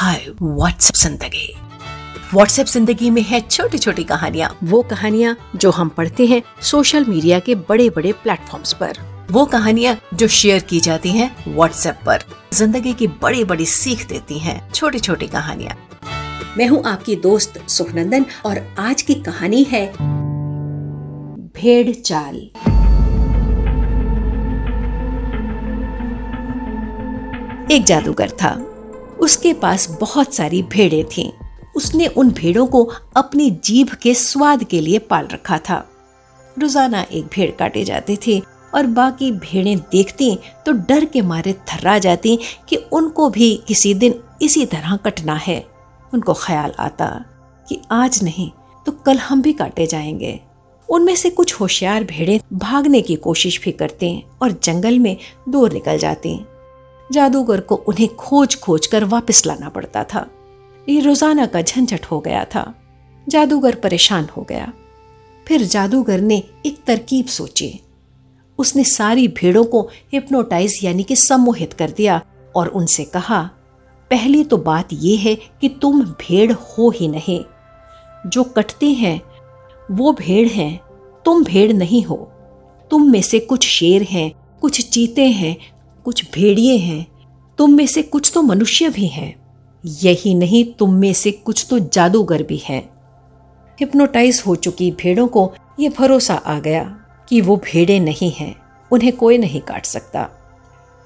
हाय 0.00 0.20
WhatsApp 0.42 0.96
ज़िंदगी। 0.96 1.52
WhatsApp 2.32 2.66
ज़िंदगी 2.66 3.08
में 3.10 3.20
है 3.22 3.40
छोटी 3.40 3.78
छोटी 3.78 4.04
कहानियाँ। 4.04 4.48
वो 4.64 4.80
कहानियाँ 4.82 5.34
जो 5.56 5.70
हम 5.70 5.88
पढ़ते 5.88 6.26
हैं 6.26 6.42
सोशल 6.62 7.04
मीडिया 7.04 7.38
के 7.38 7.54
बड़े 7.68 7.88
बड़े 7.90 8.12
प्लेटफॉर्म्स 8.22 8.72
पर। 8.72 8.98
वो 9.30 9.44
कहानियाँ 9.46 9.96
जो 10.14 10.28
शेयर 10.28 10.62
की 10.62 10.80
जाती 10.80 11.10
हैं 11.10 11.30
व्हाट्सएप 11.48 11.98
पर। 12.06 12.24
ज़िंदगी 12.52 12.92
की 12.92 13.06
बड़ी 13.22 13.44
बड़ी 13.44 13.66
सीख 13.66 14.06
देती 14.08 14.38
हैं 14.38 14.72
छोटी 14.72 14.98
छोटी 14.98 15.26
कहानियाँ। 15.26 15.76
मैं 16.58 16.68
हूँ 16.68 16.82
आपकी 16.86 17.16
दोस्त 17.18 17.62
सुखनंदन 17.68 18.26
और 18.46 18.64
आज 18.78 19.02
की 19.02 19.14
कहानी 19.20 19.62
है 19.64 19.86
भेड़ 21.54 21.92
चाल 21.92 22.36
एक 27.72 27.84
जादूगर 27.86 28.30
था। 28.42 28.56
उसके 29.20 29.52
पास 29.52 29.88
बहुत 30.00 30.34
सारी 30.34 30.62
भेड़ें 30.62 31.04
थीं। 31.06 31.30
उसने 31.76 32.06
उन 32.08 32.30
भेड़ों 32.30 32.66
को 32.66 32.82
अपनी 33.16 33.50
जीभ 33.64 33.94
के 33.94 34.14
स्वाद 34.14 34.64
के 34.64 34.80
लिए 34.80 34.98
पाल 35.00 35.28
रखा 35.32 35.58
था। 35.60 35.84
रोज़ाना 36.56 37.02
एक 37.02 37.26
भेड़ 37.26 37.50
काटे 37.50 37.84
जाते 37.84 38.16
थे 38.26 38.38
और 38.74 38.86
बाकी 38.86 39.30
भेड़ें 39.32 39.78
देखती 39.92 40.34
तो 40.66 40.72
डर 40.72 41.04
के 41.04 41.22
मारे 41.22 41.52
थर्रा 41.68 41.98
जाती 41.98 42.38
कि 42.68 42.76
उनको 42.92 43.28
भी 43.30 43.54
किसी 43.68 43.94
दिन 43.94 44.20
इसी 44.42 44.64
तरह 44.66 44.96
कटना 44.96 45.34
है। 45.36 45.64
उनको 46.12 46.34
ख्याल 46.34 46.72
आता 46.78 47.08
कि 47.66 47.80
आज 47.92 48.22
नहीं 48.24 48.50
तो 48.86 48.92
कल 49.06 49.18
हम 49.18 49.42
भी 49.42 49.52
काटे 49.52 49.86
जाएँगे। 49.86 50.38
उनमें 50.88 51.14
से 51.16 51.30
कुछ 51.30 51.52
होशियार 51.54 52.04
भेड़ें 52.04 52.40
भागने 52.52 53.00
की 53.00 53.16
कोशिश 53.16 53.60
भी 53.64 53.72
करते 53.72 54.12
और 54.42 54.52
जंगल 54.64 54.98
में 54.98 55.16
दूर 55.48 55.72
निकल 55.72 55.98
जाती। 55.98 56.38
जादूगर 57.12 57.60
को 57.60 57.74
उन्हें 57.74 58.16
खोज 58.16 58.56
खोज 58.60 58.86
कर 58.86 59.04
वापस 59.04 59.46
लाना 59.46 59.68
पड़ता 59.68 60.04
था। 60.04 60.26
ये 60.88 61.00
रोज़ाना 61.00 61.46
का 61.46 61.62
झंझट 61.62 62.04
हो 62.04 62.20
गया 62.20 62.44
था। 62.44 62.74
जादूगर 63.28 63.74
परेशान 63.74 64.28
हो 64.36 64.42
गया। 64.42 64.72
फिर 65.48 65.62
जादूगर 65.62 66.20
ने 66.20 66.42
एक 66.66 66.82
तरकीब 66.86 67.26
सोची। 67.26 67.80
उसने 68.58 68.84
सारी 68.84 69.28
भेड़ों 69.28 69.64
को 69.64 69.88
हिप्नोटाइज 70.12 70.80
यानी 70.82 71.02
कि 71.02 71.16
सम्मोहित 71.16 71.72
कर 71.72 71.90
दिया 71.90 72.20
और 72.56 72.68
उनसे 72.68 73.04
कहा, 73.04 73.50
पहली 74.10 74.44
तो 74.44 74.56
बात 74.56 74.88
यह 74.92 75.20
है 75.20 75.34
कि 75.34 75.68
तुम 75.82 76.02
भेड़ 76.02 76.52
हो 76.52 76.90
ही 76.90 77.08
नहीं। 77.08 77.40
जो 78.26 78.44
कटते 78.44 78.86
हैं, 78.86 79.20
वो 79.90 80.12
भेड़ 80.12 80.48
हैं। 80.48 80.80
तुम 81.24 81.44
भेड़ 81.44 81.72
नहीं 81.72 82.04
हो। 82.04 82.16
तुम 82.90 83.10
में 83.10 83.22
से 83.22 83.38
कुछ 83.38 83.66
शेर 83.66 84.02
हैं, 84.02 84.58
कुछ 84.60 84.80
चीते 84.90 85.26
हैं 85.26 85.56
कुछ 86.04 86.24
भेड़िए 86.34 86.76
हैं, 86.76 87.06
तुम 87.58 87.72
में 87.72 87.86
से 87.86 88.02
कुछ 88.02 88.30
तो 88.34 88.42
मनुष्य 88.42 88.88
भी 88.88 89.06
हैं। 89.06 89.34
यही 89.84 90.34
नहीं, 90.34 90.64
तुम 90.72 90.94
में 90.94 91.12
से 91.12 91.30
कुछ 91.32 91.66
तो 91.70 91.78
जादूगर 91.78 92.42
भी 92.42 92.56
हैं। 92.64 92.82
हिप्नोटाइज 93.78 94.42
हो 94.46 94.54
चुकी 94.56 94.90
भेड़ों 94.92 95.26
को 95.26 95.50
यह 95.80 95.90
भरोसा 95.98 96.34
आ 96.34 96.58
गया 96.60 96.82
कि 97.28 97.40
वो 97.40 97.56
भेड़े 97.64 97.98
नहीं 98.00 98.30
हैं, 98.30 98.54
उन्हें 98.90 99.12
कोई 99.12 99.38
नहीं 99.38 99.60
काट 99.60 99.86
सकता। 99.86 100.28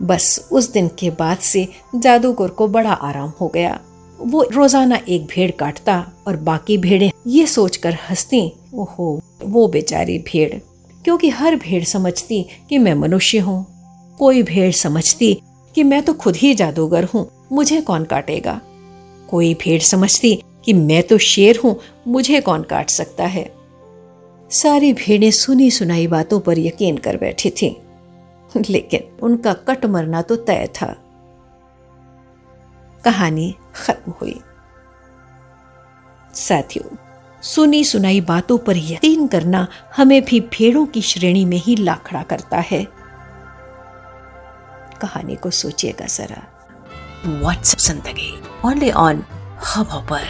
बस 0.00 0.48
उस 0.52 0.70
दिन 0.72 0.88
के 0.98 1.10
बाद 1.10 1.38
से 1.38 1.66
जादूगर 1.94 2.48
को 2.48 2.68
बड़ा 2.68 2.92
आराम 2.92 3.32
हो 3.40 3.48
गया। 3.48 3.78
वो 4.18 4.42
रोज़ाना 4.52 4.98
एक 5.08 5.26
भेड़ 5.26 5.50
काटता 5.50 5.98
और 6.26 6.36
बाकी 6.36 6.78
भेड़ें 6.78 7.10
ये 7.26 7.46
सोचकर 7.46 7.96
हंसती, 8.10 8.52
ओहो, 8.74 9.20
वो 9.42 9.66
बेचारी 9.68 10.18
भेड़, 10.26 10.58
क्योंकि 11.04 11.28
हर 11.28 11.56
भेड़ 11.56 11.82
समझती 11.84 12.44
कि 12.68 12.78
मैं 12.78 12.94
मनुष्य 12.94 13.38
हूँ। 13.38 13.64
कोई 14.18 14.42
भेड़ 14.42 14.72
समझती 14.72 15.42
कि 15.74 15.82
मैं 15.82 16.02
तो 16.02 16.14
खुद 16.14 16.36
ही 16.36 16.54
जादूगर 16.54 17.04
हूँ, 17.04 17.30
मुझे 17.52 17.80
कौन 17.80 18.04
काटेगा? 18.04 18.60
कोई 19.30 19.54
भेड़ 19.54 19.82
समझती 19.82 20.42
कि 20.64 20.72
मैं 20.72 21.02
तो 21.02 21.18
शेर 21.18 21.60
हूँ, 21.64 21.80
मुझे 22.08 22.40
कौन 22.40 22.62
काट 22.62 22.90
सकता 22.90 23.26
है? 23.26 23.54
सारी 24.50 24.92
भेड़ें 24.92 25.30
सुनी 25.30 25.70
सुनाई 25.70 26.06
बातों 26.06 26.40
पर 26.40 26.58
यकीन 26.58 26.96
कर 26.96 27.16
बैठी 27.16 27.50
थी। 27.50 27.80
लेकिन 28.70 29.00
उनका 29.22 29.52
कट 29.52 29.86
मरना 29.86 30.22
तो 30.22 30.36
तय 30.36 30.68
था। 30.74 30.96
कहानी 33.04 33.54
खत्म 33.74 34.12
हुई। 34.20 34.40
साथियों, 36.34 36.96
सुनी 37.42 37.84
सुनाई 37.84 38.20
बातों 38.20 38.58
पर 38.58 38.76
यकीन 38.76 39.26
करना 39.26 39.68
हमें 39.96 40.24
भी 40.24 40.40
भेड़ों 40.40 40.86
की 40.86 41.02
श्रेणी 41.02 41.44
में 41.44 41.56
ही 41.56 41.76
लाखड़ा 41.76 42.22
करता 42.22 42.58
है। 42.58 43.03
कहानी 44.98 45.36
को 45.36 45.50
सोचिएगा 45.50 46.06
जरा। 46.06 46.42
व्हाट्सएप 47.26 47.78
ज़िंदगी? 47.78 48.42
ओनली 48.64 48.90
ऑन 48.90 49.24
हब 49.66 50.06
पर 50.10 50.24